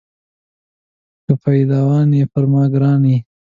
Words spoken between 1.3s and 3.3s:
پایدوان یې پر ما ګران یې.